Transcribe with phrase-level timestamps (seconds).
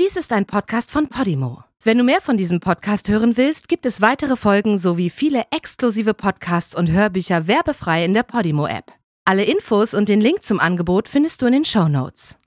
[0.00, 1.64] Dies ist ein Podcast von Podimo.
[1.82, 6.14] Wenn du mehr von diesem Podcast hören willst, gibt es weitere Folgen sowie viele exklusive
[6.14, 8.90] Podcasts und Hörbücher werbefrei in der Podimo-App.
[9.26, 12.38] Alle Infos und den Link zum Angebot findest du in den Show Notes.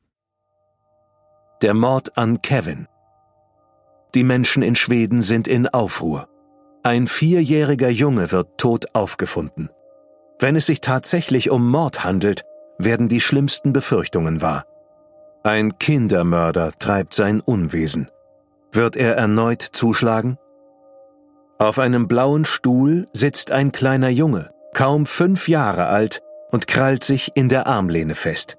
[1.62, 2.88] Der Mord an Kevin.
[4.16, 6.28] Die Menschen in Schweden sind in Aufruhr.
[6.82, 9.70] Ein vierjähriger Junge wird tot aufgefunden.
[10.40, 12.42] Wenn es sich tatsächlich um Mord handelt,
[12.80, 14.66] werden die schlimmsten Befürchtungen wahr.
[15.46, 18.10] Ein Kindermörder treibt sein Unwesen.
[18.72, 20.40] Wird er erneut zuschlagen?
[21.60, 27.34] Auf einem blauen Stuhl sitzt ein kleiner Junge, kaum fünf Jahre alt, und krallt sich
[27.36, 28.58] in der Armlehne fest.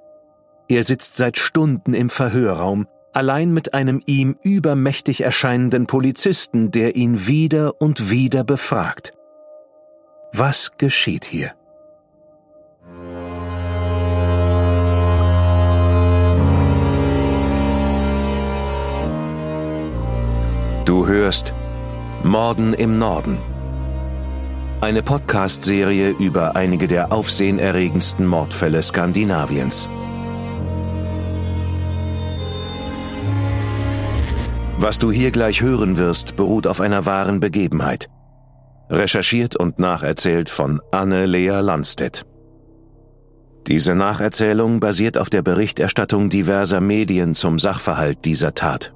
[0.68, 7.26] Er sitzt seit Stunden im Verhörraum, allein mit einem ihm übermächtig erscheinenden Polizisten, der ihn
[7.26, 9.10] wieder und wieder befragt.
[10.32, 11.50] Was geschieht hier?
[20.86, 21.52] Du hörst
[22.22, 23.38] Morden im Norden.
[24.80, 29.88] Eine Podcast-Serie über einige der aufsehenerregendsten Mordfälle Skandinaviens.
[34.78, 38.08] Was du hier gleich hören wirst, beruht auf einer wahren Begebenheit.
[38.88, 42.26] Recherchiert und nacherzählt von Anne-Lea Landstedt.
[43.66, 48.95] Diese Nacherzählung basiert auf der Berichterstattung diverser Medien zum Sachverhalt dieser Tat.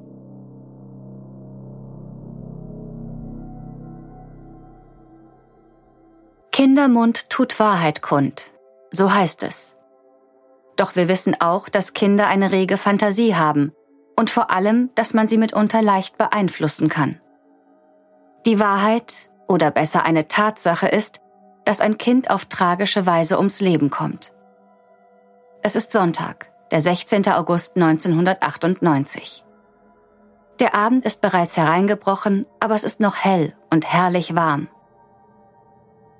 [6.61, 8.51] Kindermund tut Wahrheit kund,
[8.91, 9.75] so heißt es.
[10.75, 13.71] Doch wir wissen auch, dass Kinder eine rege Fantasie haben
[14.15, 17.19] und vor allem, dass man sie mitunter leicht beeinflussen kann.
[18.45, 21.21] Die Wahrheit, oder besser eine Tatsache ist,
[21.65, 24.31] dass ein Kind auf tragische Weise ums Leben kommt.
[25.63, 27.27] Es ist Sonntag, der 16.
[27.29, 29.43] August 1998.
[30.59, 34.67] Der Abend ist bereits hereingebrochen, aber es ist noch hell und herrlich warm.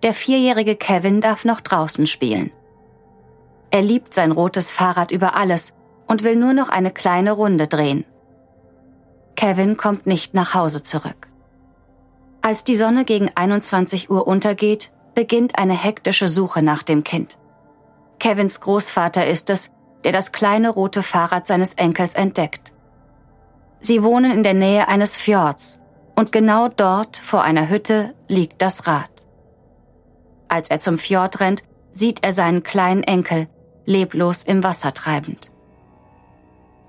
[0.03, 2.51] Der vierjährige Kevin darf noch draußen spielen.
[3.69, 5.73] Er liebt sein rotes Fahrrad über alles
[6.07, 8.03] und will nur noch eine kleine Runde drehen.
[9.35, 11.27] Kevin kommt nicht nach Hause zurück.
[12.41, 17.37] Als die Sonne gegen 21 Uhr untergeht, beginnt eine hektische Suche nach dem Kind.
[18.19, 19.71] Kevins Großvater ist es,
[20.03, 22.73] der das kleine rote Fahrrad seines Enkels entdeckt.
[23.79, 25.79] Sie wohnen in der Nähe eines Fjords
[26.15, 29.09] und genau dort vor einer Hütte liegt das Rad.
[30.51, 31.63] Als er zum Fjord rennt,
[31.93, 33.47] sieht er seinen kleinen Enkel,
[33.85, 35.49] leblos im Wasser treibend.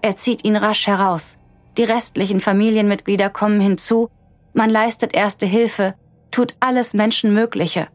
[0.02, 1.38] Er zieht ihn rasch heraus.
[1.78, 4.10] Die restlichen Familienmitglieder kommen hinzu,
[4.52, 5.94] man leistet erste Hilfe,
[6.32, 7.86] tut alles Menschenmögliche.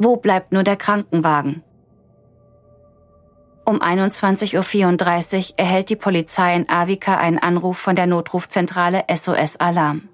[0.00, 1.62] Wo bleibt nur der Krankenwagen?
[3.64, 10.08] Um 21.34 Uhr erhält die Polizei in Avika einen Anruf von der Notrufzentrale SOS Alarm.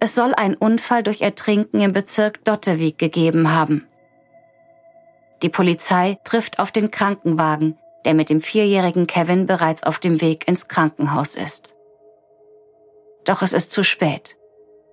[0.00, 3.86] Es soll einen Unfall durch Ertrinken im Bezirk Dottewig gegeben haben.
[5.42, 10.46] Die Polizei trifft auf den Krankenwagen, der mit dem vierjährigen Kevin bereits auf dem Weg
[10.46, 11.74] ins Krankenhaus ist.
[13.24, 14.36] Doch es ist zu spät.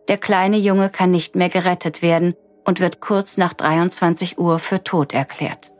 [0.07, 4.83] Der kleine Junge kann nicht mehr gerettet werden und wird kurz nach 23 Uhr für
[4.83, 5.71] tot erklärt.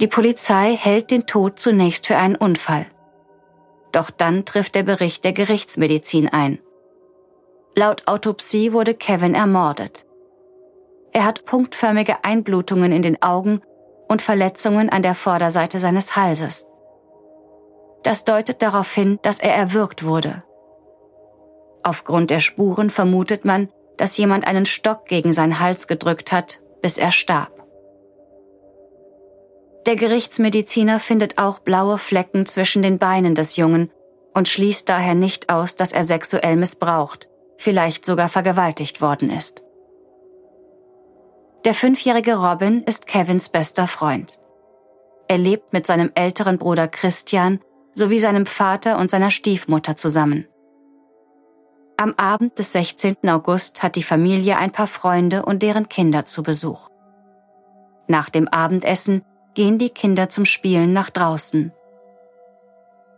[0.00, 2.86] Die Polizei hält den Tod zunächst für einen Unfall.
[3.92, 6.58] Doch dann trifft der Bericht der Gerichtsmedizin ein.
[7.74, 10.04] Laut Autopsie wurde Kevin ermordet.
[11.12, 13.62] Er hat punktförmige Einblutungen in den Augen
[14.08, 16.68] und Verletzungen an der Vorderseite seines Halses.
[18.02, 20.42] Das deutet darauf hin, dass er erwürgt wurde.
[21.82, 26.98] Aufgrund der Spuren vermutet man, dass jemand einen Stock gegen seinen Hals gedrückt hat, bis
[26.98, 27.52] er starb.
[29.86, 33.90] Der Gerichtsmediziner findet auch blaue Flecken zwischen den Beinen des Jungen
[34.32, 37.28] und schließt daher nicht aus, dass er sexuell missbraucht,
[37.62, 39.62] vielleicht sogar vergewaltigt worden ist.
[41.64, 44.40] Der fünfjährige Robin ist Kevins bester Freund.
[45.28, 47.60] Er lebt mit seinem älteren Bruder Christian
[47.94, 50.46] sowie seinem Vater und seiner Stiefmutter zusammen.
[51.96, 53.28] Am Abend des 16.
[53.28, 56.88] August hat die Familie ein paar Freunde und deren Kinder zu Besuch.
[58.08, 59.22] Nach dem Abendessen
[59.54, 61.72] gehen die Kinder zum Spielen nach draußen.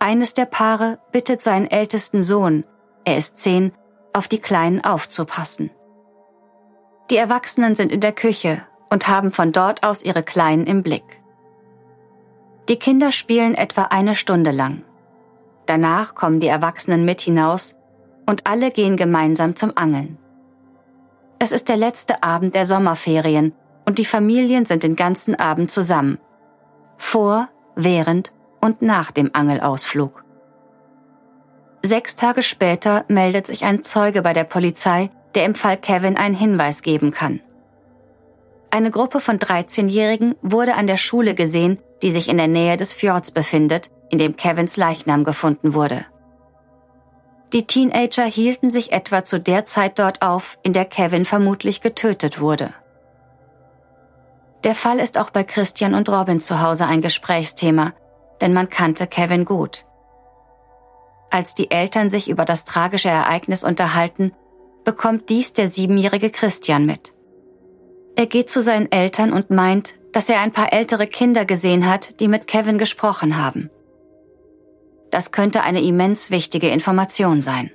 [0.01, 2.65] Eines der Paare bittet seinen ältesten Sohn,
[3.07, 3.73] er ist zehn,
[4.15, 5.71] auf die Kleinen aufzupassen.
[7.11, 11.21] Die Erwachsenen sind in der Küche und haben von dort aus ihre Kleinen im Blick.
[12.71, 14.83] Die Kinder spielen etwa eine Stunde lang.
[15.67, 17.77] Danach kommen die Erwachsenen mit hinaus
[18.25, 20.19] und alle gehen gemeinsam zum Angeln.
[21.39, 23.53] Es ist der letzte Abend der Sommerferien
[23.85, 26.19] und die Familien sind den ganzen Abend zusammen.
[26.97, 30.24] Vor, während und nach dem Angelausflug.
[31.87, 36.35] Sechs Tage später meldet sich ein Zeuge bei der Polizei, der im Fall Kevin einen
[36.35, 37.41] Hinweis geben kann.
[38.71, 42.95] Eine Gruppe von 13-Jährigen wurde an der Schule gesehen, die sich in der Nähe des
[42.95, 46.07] Fjords befindet, in dem Kevins Leichnam gefunden wurde.
[47.53, 52.41] Die Teenager hielten sich etwa zu der Zeit dort auf, in der Kevin vermutlich getötet
[52.41, 52.73] wurde.
[54.65, 57.93] Der Fall ist auch bei Christian und Robin zu Hause ein Gesprächsthema,
[58.41, 59.85] denn man kannte Kevin gut.
[61.35, 64.31] Als die Eltern sich über das tragische Ereignis unterhalten,
[64.85, 67.13] bekommt dies der siebenjährige Christian mit.
[68.15, 72.21] Er geht zu seinen Eltern und meint, dass er ein paar ältere Kinder gesehen hat,
[72.21, 73.69] die mit Kevin gesprochen haben.
[75.11, 77.73] Das könnte eine immens wichtige Information sein.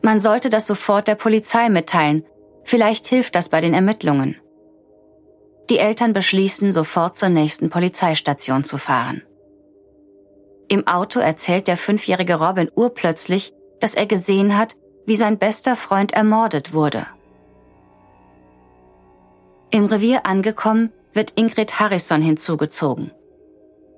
[0.00, 2.24] Man sollte das sofort der Polizei mitteilen.
[2.62, 4.36] Vielleicht hilft das bei den Ermittlungen.
[5.68, 9.24] Die Eltern beschließen, sofort zur nächsten Polizeistation zu fahren.
[10.72, 16.12] Im Auto erzählt der fünfjährige Robin urplötzlich, dass er gesehen hat, wie sein bester Freund
[16.12, 17.08] ermordet wurde.
[19.72, 23.10] Im Revier angekommen, wird Ingrid Harrison hinzugezogen.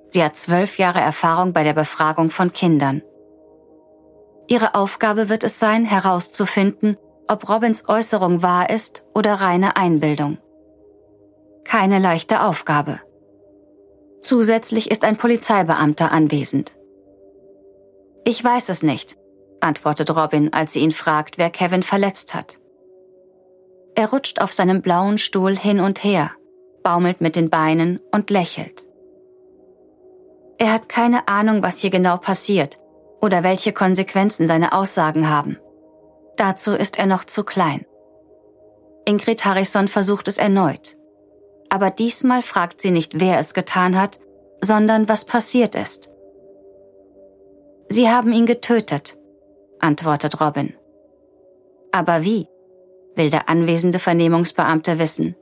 [0.09, 3.03] Sie hat zwölf Jahre Erfahrung bei der Befragung von Kindern.
[4.47, 6.97] Ihre Aufgabe wird es sein, herauszufinden,
[7.27, 10.39] ob Robins Äußerung wahr ist oder reine Einbildung.
[11.63, 12.99] Keine leichte Aufgabe.
[14.23, 16.77] Zusätzlich ist ein Polizeibeamter anwesend.
[18.23, 19.17] Ich weiß es nicht,
[19.59, 22.57] antwortet Robin, als sie ihn fragt, wer Kevin verletzt hat.
[23.95, 26.31] Er rutscht auf seinem blauen Stuhl hin und her,
[26.83, 28.87] baumelt mit den Beinen und lächelt.
[30.57, 32.79] Er hat keine Ahnung, was hier genau passiert
[33.21, 35.57] oder welche Konsequenzen seine Aussagen haben.
[36.37, 37.85] Dazu ist er noch zu klein.
[39.03, 40.95] Ingrid Harrison versucht es erneut.
[41.73, 44.19] Aber diesmal fragt sie nicht, wer es getan hat,
[44.61, 46.07] sondern was passiert ist.
[47.89, 49.17] Sie haben ihn getötet,
[49.79, 50.75] antwortet Robin.
[51.91, 52.47] Aber wie?
[53.15, 55.35] will der anwesende Vernehmungsbeamte wissen.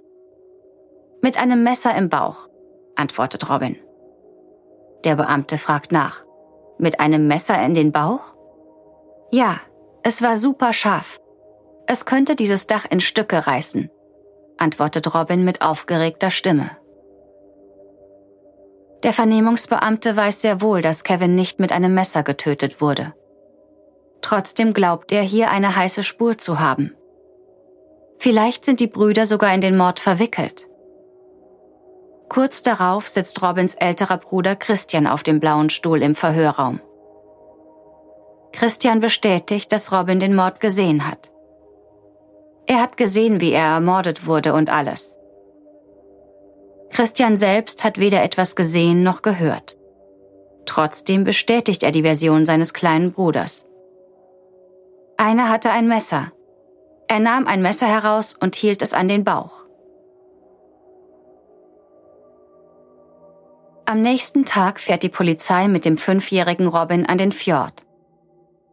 [1.22, 2.48] Mit einem Messer im Bauch,
[2.96, 3.76] antwortet Robin.
[5.04, 6.24] Der Beamte fragt nach.
[6.78, 8.36] Mit einem Messer in den Bauch?
[9.32, 9.60] Ja,
[10.02, 11.20] es war super scharf.
[11.88, 13.90] Es könnte dieses Dach in Stücke reißen,
[14.62, 16.72] antwortet Robin mit aufgeregter Stimme.
[19.04, 23.14] Der Vernehmungsbeamte weiß sehr wohl, dass Kevin nicht mit einem Messer getötet wurde.
[24.22, 26.96] Trotzdem glaubt er, hier eine heiße Spur zu haben.
[28.20, 30.68] Vielleicht sind die Brüder sogar in den Mord verwickelt.
[32.30, 36.80] Kurz darauf sitzt Robins älterer Bruder Christian auf dem blauen Stuhl im Verhörraum.
[38.54, 41.32] Christian bestätigt, dass Robin den Mord gesehen hat.
[42.68, 45.18] Er hat gesehen, wie er ermordet wurde und alles.
[46.90, 49.78] Christian selbst hat weder etwas gesehen noch gehört.
[50.66, 53.70] Trotzdem bestätigt er die Version seines kleinen Bruders.
[55.18, 56.32] Einer hatte ein Messer.
[57.08, 59.62] Er nahm ein Messer heraus und hielt es an den Bauch.
[63.86, 67.84] Am nächsten Tag fährt die Polizei mit dem fünfjährigen Robin an den Fjord.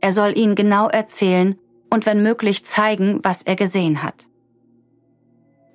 [0.00, 1.58] Er soll ihnen genau erzählen
[1.90, 4.26] und wenn möglich zeigen, was er gesehen hat.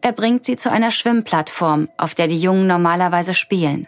[0.02, 3.88] Er bringt sie zu einer Schwimmplattform, auf der die Jungen normalerweise spielen.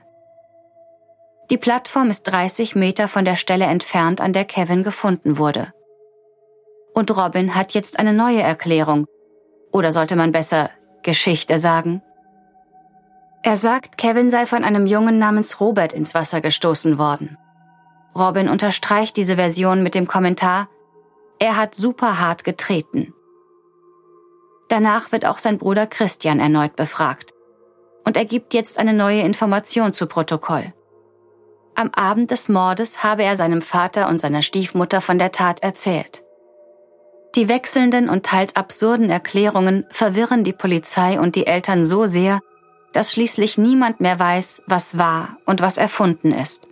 [1.50, 5.74] Die Plattform ist 30 Meter von der Stelle entfernt, an der Kevin gefunden wurde.
[6.94, 9.06] Und Robin hat jetzt eine neue Erklärung.
[9.72, 10.72] Oder sollte man besser
[11.04, 12.02] Geschichte sagen?
[13.44, 17.38] Er sagt, Kevin sei von einem Jungen namens Robert ins Wasser gestoßen worden.
[18.18, 20.70] Robin unterstreicht diese Version mit dem Kommentar,
[21.40, 23.14] er hat super hart getreten.
[24.70, 27.34] Danach wird auch sein Bruder Christian erneut befragt.
[28.04, 30.74] Und er gibt jetzt eine neue Information zu Protokoll.
[31.76, 36.24] Am Abend des Mordes habe er seinem Vater und seiner Stiefmutter von der Tat erzählt.
[37.36, 42.40] Die wechselnden und teils absurden Erklärungen verwirren die Polizei und die Eltern so sehr,
[42.94, 46.70] dass schließlich niemand mehr weiß, was wahr und was erfunden ist.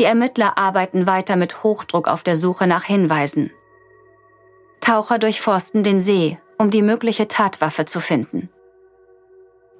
[0.00, 3.50] Die Ermittler arbeiten weiter mit Hochdruck auf der Suche nach Hinweisen.
[4.80, 8.48] Taucher durchforsten den See, um die mögliche Tatwaffe zu finden.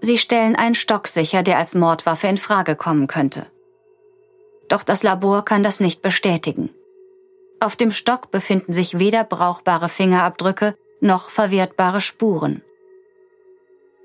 [0.03, 3.47] Sie stellen einen Stock sicher, der als Mordwaffe in Frage kommen könnte.
[4.69, 6.69] Doch das Labor kann das nicht bestätigen.
[7.59, 12.63] Auf dem Stock befinden sich weder brauchbare Fingerabdrücke noch verwertbare Spuren.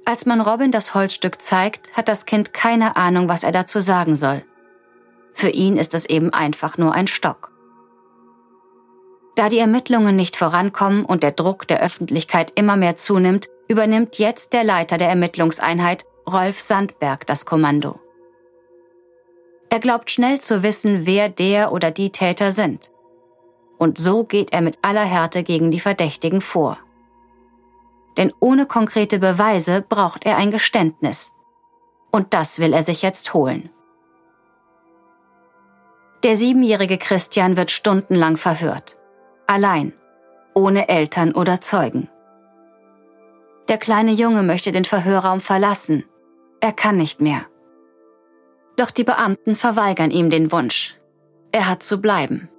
[0.05, 4.15] Als man Robin das Holzstück zeigt, hat das Kind keine Ahnung, was er dazu sagen
[4.15, 4.45] soll.
[5.35, 7.51] Für ihn ist es eben einfach nur ein Stock.
[9.35, 14.53] Da die Ermittlungen nicht vorankommen und der Druck der Öffentlichkeit immer mehr zunimmt, übernimmt jetzt
[14.53, 17.99] der Leiter der Ermittlungseinheit, Rolf Sandberg, das Kommando.
[19.69, 22.91] Er glaubt schnell zu wissen, wer der oder die Täter sind.
[23.77, 26.77] Und so geht er mit aller Härte gegen die Verdächtigen vor.
[28.15, 31.33] Denn ohne konkrete Beweise braucht er ein Geständnis.
[32.09, 33.69] Und das will er sich jetzt holen.
[36.25, 38.97] Der siebenjährige Christian wird stundenlang verhört.
[39.45, 39.93] Allein,
[40.55, 42.09] ohne Eltern oder Zeugen.
[43.67, 46.03] Der kleine Junge möchte den Verhörraum verlassen.
[46.61, 47.45] Er kann nicht mehr.
[48.75, 50.97] Doch die Beamten verweigern ihm den Wunsch.
[51.51, 52.49] Er hat zu bleiben.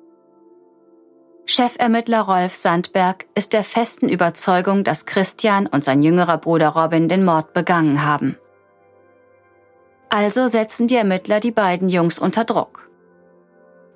[1.46, 7.24] Chefermittler Rolf Sandberg ist der festen Überzeugung, dass Christian und sein jüngerer Bruder Robin den
[7.24, 8.36] Mord begangen haben.
[10.08, 12.85] Also setzen die Ermittler die beiden Jungs unter Druck.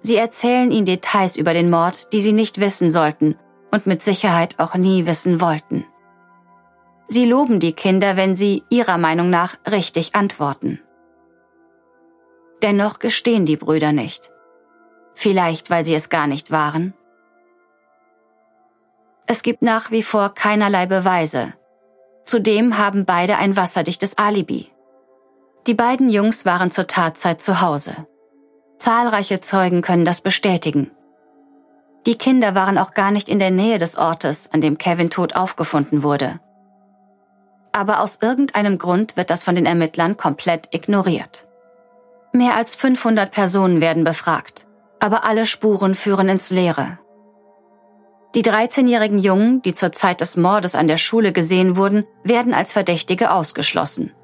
[0.03, 3.37] Sie erzählen ihnen Details über den Mord, die sie nicht wissen sollten
[3.71, 5.85] und mit Sicherheit auch nie wissen wollten.
[7.07, 10.81] Sie loben die Kinder, wenn sie ihrer Meinung nach richtig antworten.
[12.63, 14.31] Dennoch gestehen die Brüder nicht.
[15.15, 16.95] Vielleicht, weil sie es gar nicht waren.
[19.27, 21.53] Es gibt nach wie vor keinerlei Beweise.
[22.25, 24.71] Zudem haben beide ein wasserdichtes Alibi.
[25.67, 28.07] Die beiden Jungs waren zur Tatzeit zu Hause.
[28.81, 30.91] Zahlreiche Zeugen können das bestätigen.
[32.07, 35.37] Die Kinder waren auch gar nicht in der Nähe des Ortes, an dem Kevin tot
[35.37, 36.41] aufgefunden wurde.
[37.73, 41.47] Aber aus irgendeinem Grund wird das von den Ermittlern komplett ignoriert.
[42.33, 44.67] Mehr als 500 Personen werden befragt,
[44.99, 46.99] aber alle Spuren führen ins Leere.
[48.35, 52.73] Die 13-jährigen Jungen, die zur Zeit des Mordes an der Schule gesehen wurden, werden als
[52.73, 54.15] Verdächtige ausgeschlossen.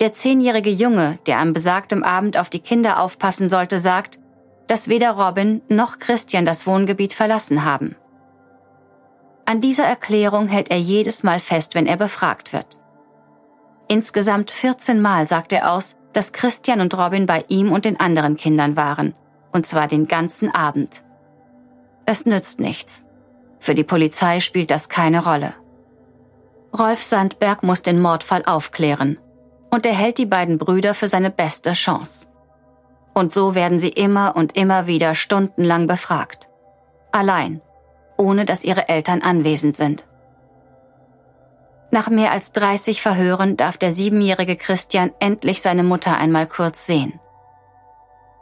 [0.00, 4.18] Der zehnjährige Junge, der am besagtem Abend auf die Kinder aufpassen sollte, sagt,
[4.66, 7.96] dass weder Robin noch Christian das Wohngebiet verlassen haben.
[9.46, 12.80] An dieser Erklärung hält er jedes Mal fest, wenn er befragt wird.
[13.88, 18.36] Insgesamt 14 Mal sagt er aus, dass Christian und Robin bei ihm und den anderen
[18.36, 19.14] Kindern waren,
[19.52, 21.04] und zwar den ganzen Abend.
[22.04, 23.04] Es nützt nichts.
[23.60, 25.54] Für die Polizei spielt das keine Rolle.
[26.76, 29.18] Rolf Sandberg muss den Mordfall aufklären
[29.70, 32.26] und er hält die beiden Brüder für seine beste Chance.
[33.14, 36.48] Und so werden sie immer und immer wieder stundenlang befragt.
[37.12, 37.62] Allein,
[38.16, 40.06] ohne dass ihre Eltern anwesend sind.
[41.90, 47.18] Nach mehr als 30 Verhören darf der siebenjährige Christian endlich seine Mutter einmal kurz sehen.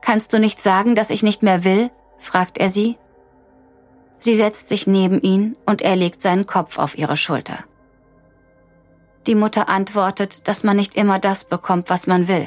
[0.01, 1.91] Kannst du nicht sagen, dass ich nicht mehr will?
[2.19, 2.99] fragt er sie.
[4.19, 7.65] Sie setzt sich neben ihn und er legt seinen Kopf auf ihre Schulter.
[9.27, 12.47] Die Mutter antwortet, dass man nicht immer das bekommt, was man will.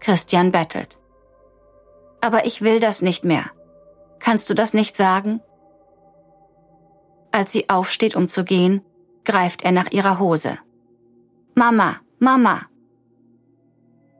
[0.00, 0.98] Christian bettelt.
[2.20, 3.44] Aber ich will das nicht mehr.
[4.18, 5.40] Kannst du das nicht sagen?
[7.30, 8.82] Als sie aufsteht, um zu gehen,
[9.24, 10.58] greift er nach ihrer Hose.
[11.54, 12.62] Mama, Mama.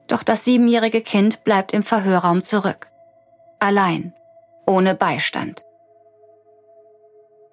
[0.09, 2.88] Doch das siebenjährige Kind bleibt im Verhörraum zurück.
[3.61, 4.12] Allein,
[4.66, 5.64] ohne Beistand.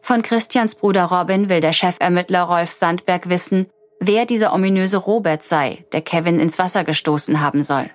[0.01, 3.67] Von Christians Bruder Robin will der Chefermittler Rolf Sandberg wissen,
[3.99, 7.89] wer dieser ominöse Robert sei, der Kevin ins Wasser gestoßen haben soll.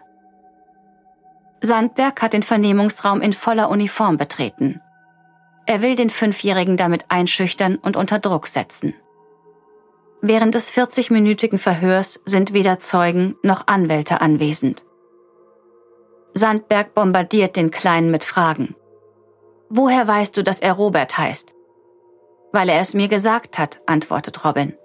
[1.60, 4.80] Sandberg hat den Vernehmungsraum in voller Uniform betreten.
[5.66, 8.94] Er will den Fünfjährigen damit einschüchtern und unter Druck setzen.
[10.22, 14.84] Während des 40-minütigen Verhörs sind weder Zeugen noch Anwälte anwesend.
[16.34, 18.76] Sandberg bombardiert den Kleinen mit Fragen.
[19.68, 21.55] Woher weißt du, dass er Robert heißt?
[22.52, 24.76] Weil er es mir gesagt hat, antwortet Robin.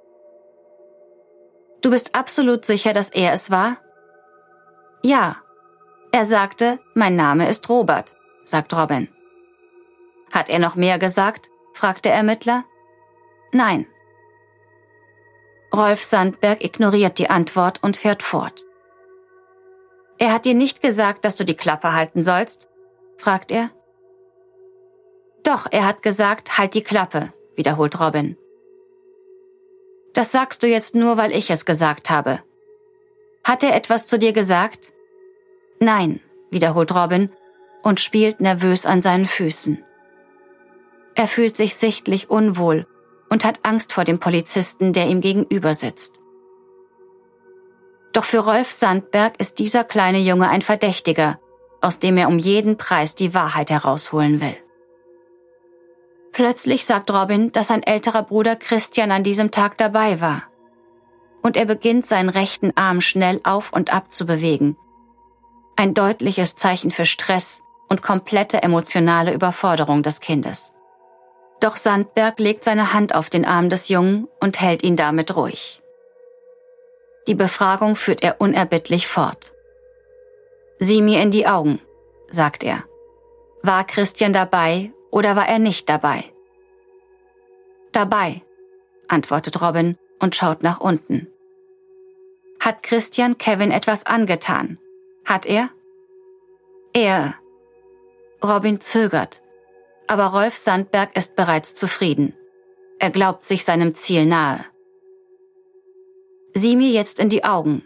[1.82, 3.77] Du bist absolut sicher, dass er es war?
[5.01, 5.38] Ja.
[6.12, 8.13] Er sagte, mein Name ist Robert,
[8.44, 9.08] sagt Robin.
[10.32, 11.50] Hat er noch mehr gesagt?
[11.74, 12.65] fragt der Ermittler.
[13.51, 13.88] Nein.
[15.74, 18.65] Rolf Sandberg ignoriert die Antwort und fährt fort.
[20.18, 22.68] Er hat dir nicht gesagt, dass du die Klappe halten sollst?
[23.18, 23.72] fragt er.
[25.44, 28.38] Doch, er hat gesagt, halt die Klappe, wiederholt Robin.
[30.13, 32.39] Das sagst du jetzt nur, weil ich es gesagt habe.
[33.43, 34.93] Hat er etwas zu dir gesagt?
[35.79, 37.31] Nein, wiederholt Robin
[37.81, 39.84] und spielt nervös an seinen Füßen.
[41.15, 42.86] Er fühlt sich sichtlich unwohl
[43.29, 46.20] und hat Angst vor dem Polizisten, der ihm gegenüber sitzt.
[48.13, 51.39] Doch für Rolf Sandberg ist dieser kleine Junge ein Verdächtiger
[51.81, 54.55] aus dem er um jeden Preis die Wahrheit herausholen will.
[56.33, 60.43] Plötzlich sagt Robin, dass sein älterer Bruder Christian an diesem Tag dabei war.
[61.41, 64.77] Und er beginnt seinen rechten Arm schnell auf und ab zu bewegen.
[65.75, 70.75] Ein deutliches Zeichen für Stress und komplette emotionale Überforderung des Kindes.
[71.59, 75.81] Doch Sandberg legt seine Hand auf den Arm des Jungen und hält ihn damit ruhig.
[77.27, 79.53] Die Befragung führt er unerbittlich fort.
[80.79, 81.81] Sieh mir in die Augen,
[82.29, 82.83] sagt er.
[83.61, 86.24] War Christian dabei oder war er nicht dabei?
[87.91, 88.41] Dabei,
[89.08, 91.27] antwortet Robin und schaut nach unten.
[92.60, 94.80] Hat Christian Kevin etwas angetan?
[95.25, 95.70] Hat er?
[96.94, 97.36] Er.
[98.44, 99.44] Robin zögert,
[100.08, 102.36] aber Rolf Sandberg ist bereits zufrieden.
[103.00, 104.65] Er glaubt sich seinem Ziel nahe.
[106.53, 107.86] Sieh mir jetzt in die Augen,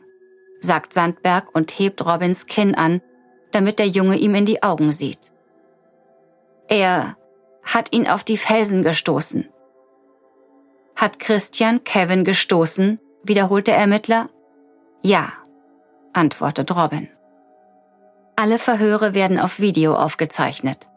[0.60, 3.01] sagt Sandberg und hebt Robins Kinn an,
[3.51, 5.32] damit der Junge ihm in die Augen sieht.
[6.67, 7.15] Er
[7.63, 9.50] hat ihn auf die Felsen gestoßen.
[10.95, 13.00] Hat Christian Kevin gestoßen?
[13.24, 14.29] wiederholt der Ermittler.
[15.01, 15.34] Ja,
[16.13, 17.10] antwortet Robin.
[18.36, 20.88] Alle Verhöre werden auf Video aufgezeichnet.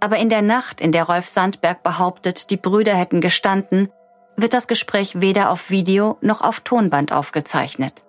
[0.00, 3.88] Aber in der Nacht, in der Rolf Sandberg behauptet, die Brüder hätten gestanden,
[4.36, 8.02] wird das Gespräch weder auf Video noch auf Tonband aufgezeichnet.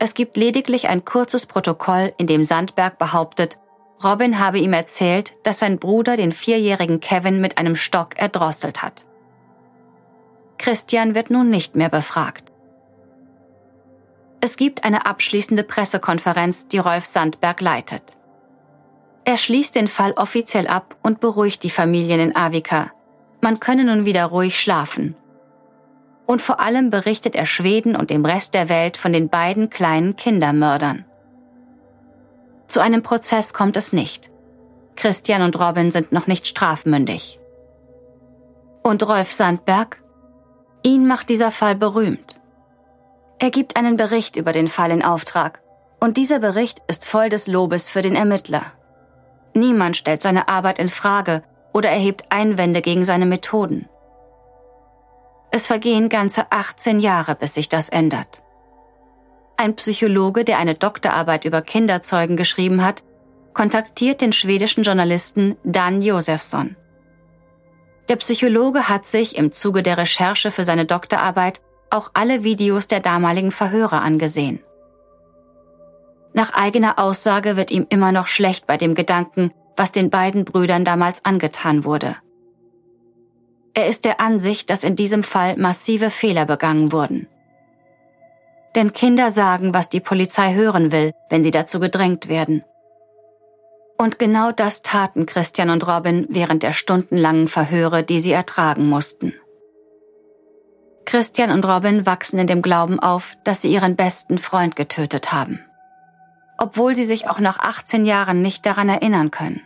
[0.00, 3.58] Es gibt lediglich ein kurzes Protokoll, in dem Sandberg behauptet,
[4.02, 9.06] Robin habe ihm erzählt, dass sein Bruder den vierjährigen Kevin mit einem Stock erdrosselt hat.
[10.58, 12.52] Christian wird nun nicht mehr befragt.
[14.40, 18.18] Es gibt eine abschließende Pressekonferenz, die Rolf Sandberg leitet.
[19.24, 22.92] Er schließt den Fall offiziell ab und beruhigt die Familien in Avika.
[23.40, 25.16] Man könne nun wieder ruhig schlafen.
[26.26, 30.16] Und vor allem berichtet er Schweden und dem Rest der Welt von den beiden kleinen
[30.16, 31.04] Kindermördern.
[32.68, 34.30] Zu einem Prozess kommt es nicht.
[34.94, 37.40] Christian und Robin sind noch nicht strafmündig.
[38.82, 40.02] Und Rolf Sandberg?
[40.82, 42.40] Ihn macht dieser Fall berühmt.
[43.38, 45.60] Er gibt einen Bericht über den Fall in Auftrag.
[46.00, 48.62] Und dieser Bericht ist voll des Lobes für den Ermittler.
[49.54, 53.88] Niemand stellt seine Arbeit in Frage oder erhebt Einwände gegen seine Methoden.
[55.50, 58.42] Es vergehen ganze 18 Jahre, bis sich das ändert.
[59.60, 63.02] Ein Psychologe, der eine Doktorarbeit über Kinderzeugen geschrieben hat,
[63.54, 66.76] kontaktiert den schwedischen Journalisten Dan Josefsson.
[68.08, 73.00] Der Psychologe hat sich im Zuge der Recherche für seine Doktorarbeit auch alle Videos der
[73.00, 74.60] damaligen Verhöre angesehen.
[76.34, 80.84] Nach eigener Aussage wird ihm immer noch schlecht bei dem Gedanken, was den beiden Brüdern
[80.84, 82.14] damals angetan wurde.
[83.74, 87.26] Er ist der Ansicht, dass in diesem Fall massive Fehler begangen wurden.
[88.74, 92.64] Denn Kinder sagen, was die Polizei hören will, wenn sie dazu gedrängt werden.
[93.96, 99.34] Und genau das taten Christian und Robin während der stundenlangen Verhöre, die sie ertragen mussten.
[101.04, 105.60] Christian und Robin wachsen in dem Glauben auf, dass sie ihren besten Freund getötet haben
[106.58, 109.62] obwohl sie sich auch nach 18 Jahren nicht daran erinnern können.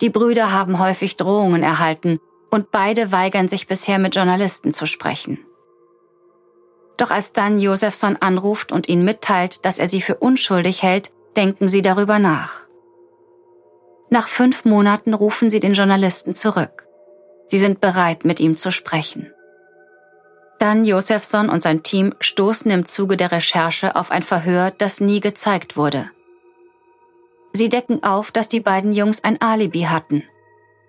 [0.00, 5.38] Die Brüder haben häufig Drohungen erhalten und beide weigern sich bisher mit Journalisten zu sprechen.
[6.98, 11.68] Doch als dann Josefsson anruft und ihnen mitteilt, dass er sie für unschuldig hält, denken
[11.68, 12.66] sie darüber nach.
[14.10, 16.86] Nach fünf Monaten rufen sie den Journalisten zurück.
[17.46, 19.32] Sie sind bereit, mit ihm zu sprechen.
[20.58, 25.20] Dan Josefsson und sein Team stoßen im Zuge der Recherche auf ein Verhör, das nie
[25.20, 26.10] gezeigt wurde.
[27.52, 30.24] Sie decken auf, dass die beiden Jungs ein Alibi hatten.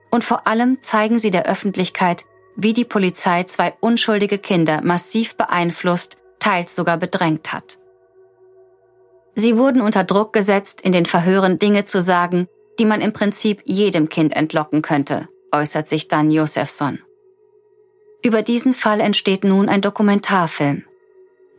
[0.09, 6.17] Und vor allem zeigen sie der Öffentlichkeit, wie die Polizei zwei unschuldige Kinder massiv beeinflusst,
[6.39, 7.77] teils sogar bedrängt hat.
[9.35, 12.47] Sie wurden unter Druck gesetzt, in den Verhören Dinge zu sagen,
[12.79, 16.99] die man im Prinzip jedem Kind entlocken könnte, äußert sich Dan Josefsson.
[18.21, 20.83] Über diesen Fall entsteht nun ein Dokumentarfilm.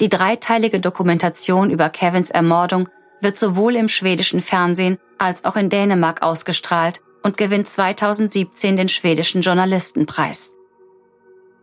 [0.00, 2.88] Die dreiteilige Dokumentation über Kevins Ermordung
[3.20, 9.42] wird sowohl im schwedischen Fernsehen als auch in Dänemark ausgestrahlt und gewinnt 2017 den schwedischen
[9.42, 10.57] Journalistenpreis.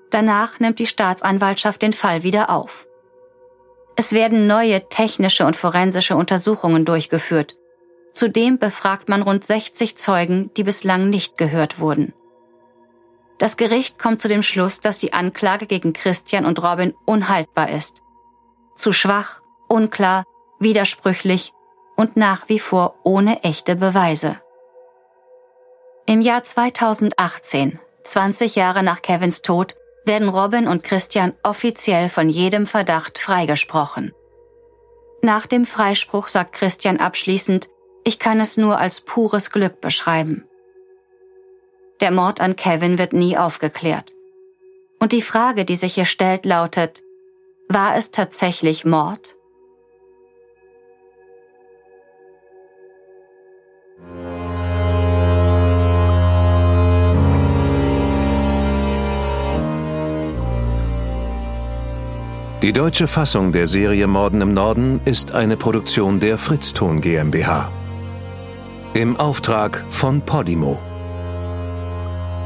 [0.10, 2.88] Danach nimmt die Staatsanwaltschaft den Fall wieder auf.
[3.96, 7.58] Es werden neue technische und forensische Untersuchungen durchgeführt.
[8.14, 12.14] Zudem befragt man rund 60 Zeugen, die bislang nicht gehört wurden.
[13.38, 18.02] Das Gericht kommt zu dem Schluss, dass die Anklage gegen Christian und Robin unhaltbar ist.
[18.76, 20.24] Zu schwach, unklar,
[20.60, 21.54] widersprüchlich
[21.96, 24.40] und nach wie vor ohne echte Beweise.
[26.06, 29.76] Im Jahr 2018, 20 Jahre nach Kevins Tod,
[30.08, 34.12] werden Robin und Christian offiziell von jedem Verdacht freigesprochen.
[35.22, 37.70] Nach dem Freispruch sagt Christian abschließend,
[38.04, 40.46] Ich kann es nur als pures Glück beschreiben.
[42.00, 44.14] Der Mord an Kevin wird nie aufgeklärt.
[45.00, 47.04] Und die Frage, die sich hier stellt, lautet,
[47.70, 49.37] war es tatsächlich Mord?
[62.68, 67.72] Die deutsche Fassung der Serie Morden im Norden ist eine Produktion der Fritzton GmbH.
[68.94, 70.78] Im Auftrag von Podimo.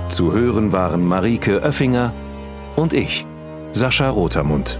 [0.10, 2.14] Zu hören waren Marike Oeffinger
[2.76, 3.26] und ich,
[3.72, 4.80] Sascha Rotermund.